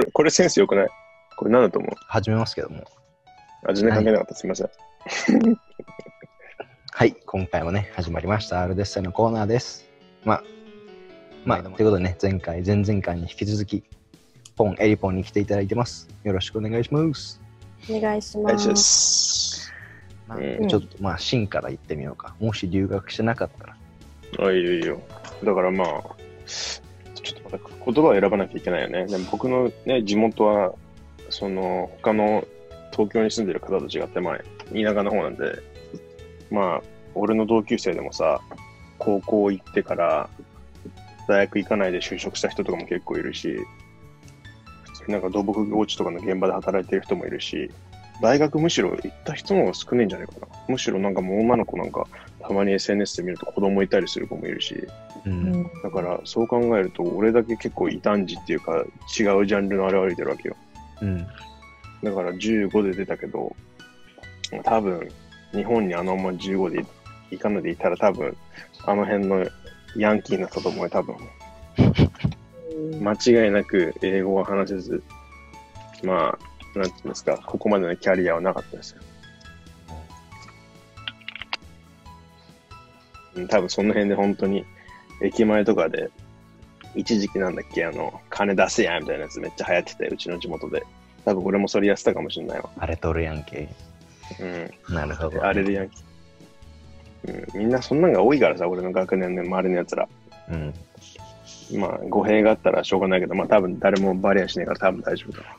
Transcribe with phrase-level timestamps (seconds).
[0.00, 0.88] れこれセンスよくない？
[1.36, 1.90] これ何だと思う？
[2.06, 2.84] 始めますけども。
[3.66, 4.70] 味に関係なかった、すみません。
[6.92, 8.62] はい、今回もね、始まりました。
[8.62, 9.88] アルデッセのコーナーです。
[10.24, 10.44] まあ、
[11.44, 13.84] まあ、ということでね、前回、前々回に引き続き、
[14.56, 16.08] ポン、エリポンに来ていただいてます。
[16.24, 17.40] よろしくお願いします。
[17.88, 19.72] お願いしお願いします。
[20.26, 20.66] ます。
[20.68, 22.34] ちょっと、まあ、真から言ってみようか。
[22.40, 23.76] もし留学してなかったら、
[24.46, 25.00] あ、いいよいいよ。
[25.44, 26.02] だからまあ、
[27.84, 29.06] 言葉を選ばなきゃいけないよね。
[29.06, 30.74] でも僕のね、地元は、
[31.28, 32.44] その、他の
[32.92, 34.38] 東京に住んでる方と違って、まあ、
[34.72, 35.62] 田舎の方なんで、
[36.50, 36.82] まあ、
[37.14, 38.40] 俺の同級生でもさ、
[38.98, 40.28] 高校行ってから、
[41.28, 43.56] 大学行かないで就職した人とかも結構いるし、
[45.08, 47.70] なんか土木工事とかの現場で働いてる人もいるし、
[48.20, 50.46] 大学むしろ行った人の方が少ないんじゃないかな。
[50.68, 52.06] むしろなんかもう女の子なんか、
[52.40, 54.86] たまに SNS で見ると子供いたりする子もいるし、
[55.26, 60.56] うんうんだからそう考えると、俺だけ結構異端児っていうか、違うジャンルのあれを歩いてるわけよ。
[61.02, 61.26] うん、
[62.02, 63.54] だから15で出たけど、
[64.64, 65.08] 多分、
[65.52, 66.84] 日本にあのまま15で
[67.30, 68.36] 行かないでいたら多分、
[68.86, 69.46] あの辺の
[69.96, 71.16] ヤンキーな人と思うよ、多分。
[73.02, 75.02] 間違いなく英語は話せず、
[76.02, 79.02] まあ、なんていうんですか、ここまでのキャリアはなかったですよ。
[83.36, 84.64] うん多分その辺で本当に、
[85.22, 86.10] 駅前とかで、
[86.94, 90.82] 一時期なんだっけ、あの、金出せやみたいなやつめっちゃ流行ってて、うちの地元で。
[91.24, 92.70] 多分俺もそれやってたかもしれないわ。
[92.78, 93.68] あれとるやんけ。
[94.40, 94.44] う
[94.92, 94.94] ん。
[94.94, 95.44] なるほど。
[95.44, 97.54] あれでヤンキー。
[97.54, 100.08] うん、みんなそんなんが多いからさ、俺の学年の周りのやつら。
[100.50, 100.74] うん。
[101.78, 105.56] まあ、語弊があったらしょうがないけど、まあ多分誰もバレやしないから多分大丈夫だわ。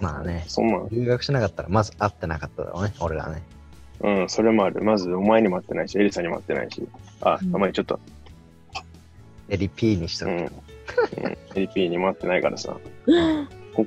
[0.00, 3.42] まあねそんなん、留学しなかったら、まず会ってなかっただろうね、俺がね。
[4.00, 4.82] うん、それもある。
[4.82, 6.86] まず、お前にも会ってないし、エリさんにも会ってないし。
[7.20, 7.98] あ、うんあまりちょっと、
[9.48, 10.46] エリ P にしとうん。
[10.48, 10.52] く。
[11.22, 12.76] うん、LP にも会ってないからさ。
[13.74, 13.86] こ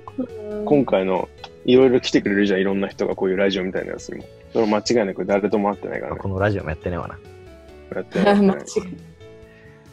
[0.66, 1.30] 今回の、
[1.66, 4.24] いろいろ来てくれるじゃん、いろんな人がこういうラジオみたいなやつにも。
[4.54, 6.28] それ間違いなく誰とも会ってないからねこ。
[6.28, 7.17] のラジオもやってねえわな。
[7.96, 8.62] やってない 間違い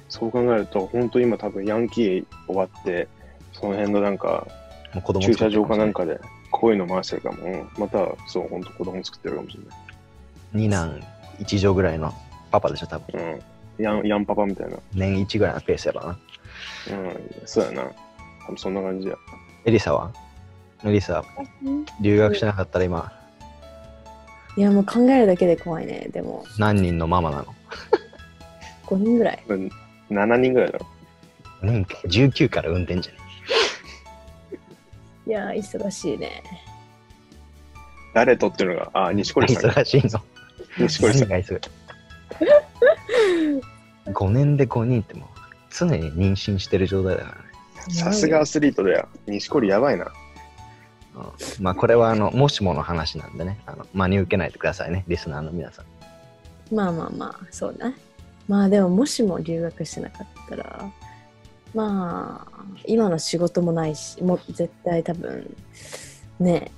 [0.08, 3.08] そう考えると、本当今多分ヤンキー終わって、
[3.52, 4.46] その辺のなんか、
[4.94, 6.06] もう子供駐車場かなんか。
[6.06, 7.44] かで、こういうの回してるかも。
[7.44, 9.78] うんまた、そう、本当子供作ってるかもしれない。
[10.52, 11.00] 二男
[11.40, 12.14] 一女ぐらいの
[12.50, 13.20] パパでしょ、多分。
[13.20, 13.84] うん。
[13.84, 14.76] ヤン、ヤンパパみたいな。
[14.94, 16.18] 年一ぐらいのペースやろな。
[16.90, 17.30] うん。
[17.44, 17.82] そうやな。
[18.46, 19.16] 多分そんな感じや。
[19.64, 20.12] エリサは？
[20.84, 21.24] エリサ、
[22.02, 23.10] 留学しなかったら今、
[24.54, 26.08] いや、もう考えるだけで怖いね。
[26.12, 27.46] でも、何人のママなの
[28.86, 29.42] ？5人ぐらい。
[29.48, 29.70] うん
[30.10, 30.86] 7人ぐらいだろ。
[31.62, 33.18] 年19から運転じゃね
[35.26, 36.42] いや、忙しいね。
[38.14, 39.70] 誰とっていうのが、あ、西堀さん。
[39.70, 40.20] 忙しいの。
[40.78, 41.28] 西堀さん。
[41.28, 41.70] 何が忙しい
[44.10, 45.28] ?5 年で5人ってもう
[45.70, 47.94] 常に妊娠してる状態だからね。
[47.94, 49.08] さすがアスリートだよ。
[49.26, 50.04] 西堀やばいな。
[50.06, 50.12] うん
[51.60, 56.74] まあこれはあの、もしもの話なんでね、あの真に受けないでくださいね、リスナーの皆さん。
[56.74, 57.94] まあまあまあ、そうね。
[58.48, 60.90] まあでも、もしも留学してなかったら、
[61.74, 65.56] まあ、今の仕事もないし、もう絶対多分、
[66.38, 66.70] ね、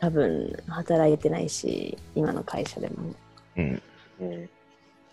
[0.00, 3.14] 多分働いてないし、今の会社でも。
[3.56, 3.82] うん。
[4.20, 4.50] うん。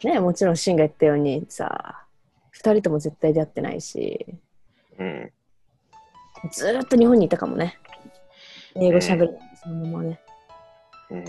[0.03, 2.05] ね、もちろんシンが言ったようにさ、
[2.49, 4.25] 二人とも絶対出会ってないし、
[4.97, 5.31] うん。
[6.51, 7.77] ずーっと日本にいたかもね。
[8.75, 10.19] 英語喋るそのままね。
[11.11, 11.25] うん。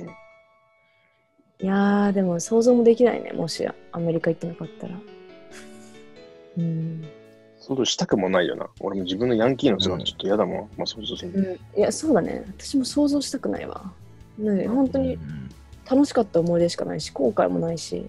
[1.60, 4.99] いやー、でも想像もできないね、もしアメリカ行ってなかったら。
[6.59, 7.05] うん。
[7.61, 8.69] 想像したくもないよな。
[8.81, 10.69] 俺も自分のヤンキーの姿ちょっと嫌だもん。
[10.77, 11.49] まあ、想像するの。
[11.51, 12.45] うん、いや、そうだね。
[12.59, 13.93] 私も想像したくないわ。
[14.39, 15.51] ね、本当にうん
[15.89, 18.09] 楽しかった思い出しかないし、後悔もないし、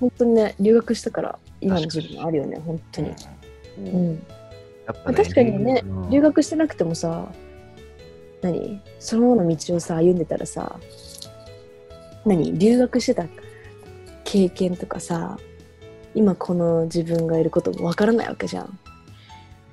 [0.00, 3.10] 本当にね、留学したから今の自分あるよね、本当に。
[3.10, 3.14] う
[3.78, 4.22] うんん。
[4.86, 7.30] やっぱね確かにねうん留学してなくてもさ、
[8.40, 8.80] 何？
[8.98, 10.80] そのままの道をさ、歩んでたらさ、
[12.24, 12.58] 何？
[12.58, 13.26] 留学してた
[14.24, 15.38] 経験とかさ、
[16.18, 18.78] 今この自分がいることもわからないわけじゃん。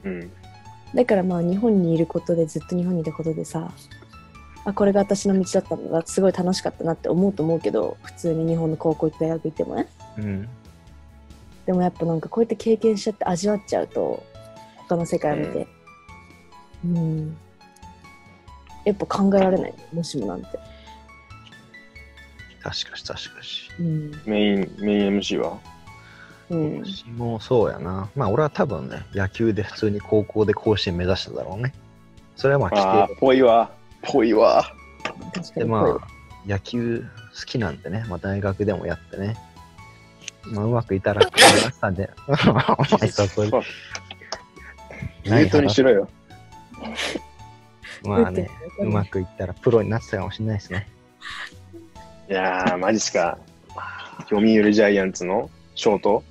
[0.04, 0.32] うん。
[0.94, 3.72] だからまあ日本にいることでずっと日本にいたことでさ
[4.64, 9.88] あこれが私の道だったんだすごい楽しかったなって思うと思うけど普通に日本の高校行って大学行ってもね
[10.20, 10.48] うん。
[11.66, 14.24] でもやっぱなんかこうやって経験しちゃって味わっちゃうと
[14.88, 15.68] 他の世界を見て
[16.86, 17.38] うん
[18.86, 20.48] やっぱ考えられないもしもなんて、
[22.62, 23.72] 確かし確かし。
[23.80, 25.60] うんメイン、メイン MC は？
[26.50, 28.10] うん、私もそうやな。
[28.16, 31.74] まあ俺は多分ね、野球で普通に高校で甲子園目指しただろうね。
[32.36, 33.72] それはまあ規ああ定、ぽいわ。
[34.02, 34.72] ぽいわ。
[35.56, 36.08] でまあ
[36.48, 37.04] 野球
[37.40, 39.36] 好きなんでね、まあ大学でもやってね。
[40.52, 42.32] まあうまくいたら、皆さんで、お
[43.00, 43.44] 前そこ
[45.26, 46.08] ミュートにしろよ。
[48.04, 48.50] まあね、
[48.80, 50.88] うまくいったらプロになってたかもしれないですね。
[52.30, 53.38] いやー、マジっすか。
[54.30, 56.24] 読売ジャイアンツのショート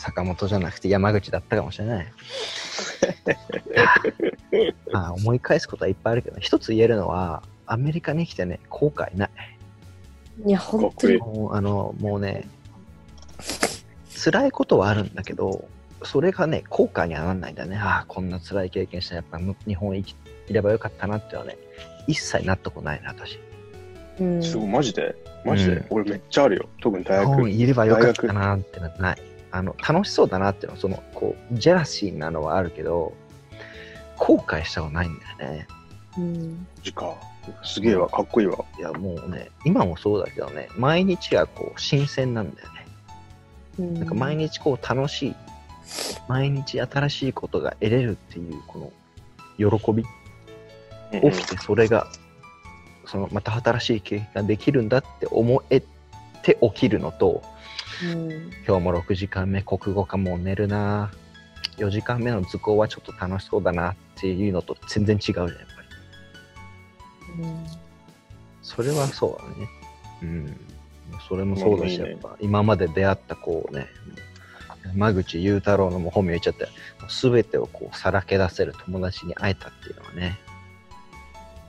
[0.00, 2.06] 坂本じゃなくて山口だったかもしれない。
[4.90, 9.30] まあ思い返すことはいっぱいあるけど、一つ言えるのは、アメリカに来てね、後悔ない。
[10.46, 11.18] いや、本当に。
[11.18, 12.48] もうあのもうね、
[14.24, 15.68] 辛いことはあるんだけど、
[16.02, 17.76] それがね、後悔にはならないんだね。
[17.76, 20.04] ああ、こんな辛い経験したら、やっぱ日本に
[20.48, 21.58] いればよかったなっていうのはね、
[22.06, 23.38] 一切なったことないな、私。
[24.18, 25.14] うんすごい、マジで？
[25.44, 26.68] マジで、うん俺めっちゃあるよ。
[26.80, 27.48] 特に大日本学。
[27.48, 29.22] にいればよかったなってのはない。
[29.52, 33.12] あの、楽しそうだなっていうのは、その、こう、ジェラシーなのはあるけど、
[34.16, 35.66] 後悔したことないんだよね。
[36.18, 36.66] うん。
[36.76, 37.14] マジか。
[37.64, 38.64] すげえわ、かっこいいわ。
[38.78, 42.86] いや、もうね、今もそうだけどね、毎日がこう、新鮮なんだよね。
[43.78, 45.36] うんなんか毎日こう、楽しい、
[46.28, 48.92] 毎日新しいことが得れるっていう、こ
[49.58, 50.04] の、喜び
[51.12, 52.06] うん起きて、それが、
[53.06, 55.82] その、また新しい経験ができるんだって思え
[56.42, 57.42] て起きるのと、
[58.02, 58.30] うん。
[58.66, 61.10] 今日も6時間目国語科もう寝るな。
[61.76, 65.56] 4時間目の図工はちょっと楽しそうだなっていうのと全然違うじゃんやっぱ
[67.38, 67.42] り。
[67.42, 67.90] うん
[68.62, 69.68] それはそうだね。
[70.22, 70.60] うん。
[71.28, 73.88] それもそうだしやっぱ今まで出会ったこうね
[74.86, 76.70] 山口裕太郎のもう本名言っちゃったよ。
[77.08, 80.38] 全てをこうさらけ出せる友達に会えたっていうのはね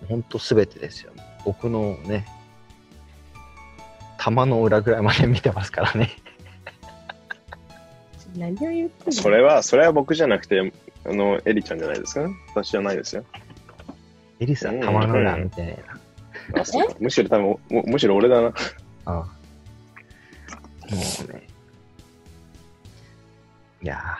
[0.08, 1.12] 本当全てですよ。
[1.44, 2.28] 僕のね
[4.24, 6.12] 玉の裏ぐらいまで見てますからね
[8.38, 10.72] 何を言ってそれは、それは僕じゃなくて、
[11.06, 12.30] あの、エリちゃんじゃないですか？
[12.56, 13.26] 私じゃないですよ。
[14.40, 15.78] エリさん玉の裏見てね
[16.50, 16.96] えなあ、そうか。
[17.00, 18.48] むしろ多分、むむしろ俺だな。
[18.48, 18.52] あ
[19.06, 19.26] あも
[21.30, 21.48] うね。
[23.84, 24.18] いや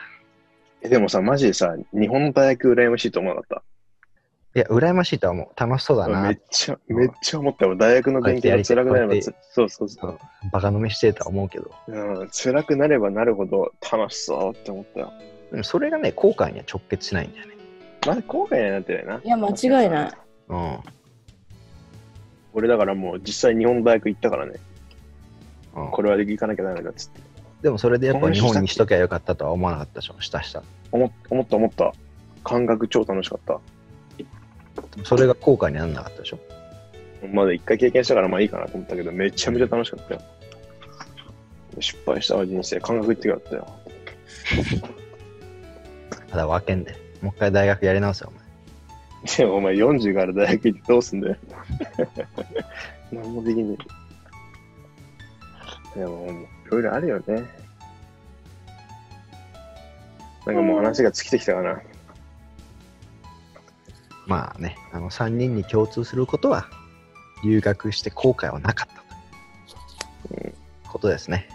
[0.82, 3.71] えでもさ、マジでさ、日本の大学羨ましいと思わなかっー
[4.54, 5.48] いや、羨ましいとは思う。
[5.60, 6.10] 楽しそうだた。
[6.10, 6.38] なめっ。
[6.50, 7.76] ちゃ、めっちゃ思ったよ。
[7.76, 10.18] 大学の勉強が辛くなればつ、そうそうそう。
[10.52, 11.70] バカ飲みしてるとは思うけど。
[11.88, 15.12] うん、辛くなればなるほど楽しそうって思ったよ。
[15.50, 17.54] でもそれがね、後悔には直結しないんだよね。
[18.06, 19.20] まだ後悔にはなってないな。
[19.24, 20.12] いや、間違いない。
[20.48, 20.78] うん。
[22.52, 24.54] 俺だからもう実際日本の大学行ったからね、
[25.74, 27.20] うん、これは行かなきゃダメだっつって。
[27.62, 30.62] でもそれでやっぱ日本にしときゃよかったとは思わなかったでしょ、したした。
[30.90, 31.10] 思っ
[31.48, 31.92] た思った。
[32.44, 33.60] 感覚超楽しかった。
[35.04, 36.38] それが後悔にならなかったでしょ？
[37.32, 40.20] まだ一回経験したからまあいいかなと思ったけど、めちゃめちゃ楽しかったよ。
[41.80, 42.80] 失敗したわ、人生。
[42.80, 43.66] 感覚言ってよかったよ。
[46.28, 46.96] ただ分けんで。
[47.22, 49.36] もう一回大学やり直せよ、お前。
[49.36, 51.36] でもお前40から大学行ってどうすんだよ。
[53.12, 53.76] 何もできね
[55.96, 56.00] え。
[56.00, 56.26] でも、
[56.66, 57.44] いろいろあるよね。
[60.46, 61.80] なんかもう話が尽きてきたかな。
[64.26, 66.68] まあね、あの3人に共通することは、
[67.44, 68.94] 留学して後悔はなかっ
[70.28, 70.54] たという
[70.88, 71.48] ことですね。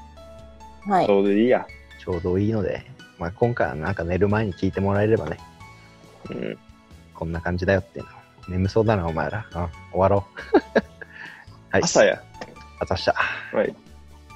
[0.86, 1.06] はい。
[1.06, 1.66] それでいいや。
[2.00, 2.86] ちょうどいいので、
[3.18, 5.38] まあ、今回はなんか寝る前に聞いてもらえればね、
[6.30, 6.58] うん。
[7.14, 8.12] こんな感じだよっていうの。
[8.50, 9.46] 眠そうだな、お前ら。
[9.54, 10.58] うん、終わろう。
[11.72, 11.84] はい。
[11.84, 12.22] 朝や。
[12.80, 13.16] あたした。
[13.54, 13.76] はい。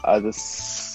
[0.04, 0.91] あです。